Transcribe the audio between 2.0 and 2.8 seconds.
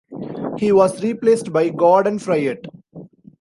Fryett.